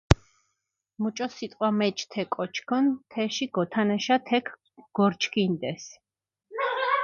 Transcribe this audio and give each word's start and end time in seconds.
მუჭო 1.01 1.27
სიტყვა 1.35 1.69
მეჩ 1.79 1.97
თე 2.11 2.23
კოჩქჷნ 2.33 2.85
თეში, 3.11 3.45
გოთანაშა 3.55 4.17
თექ 4.27 4.45
გორჩქინდეს. 4.97 5.83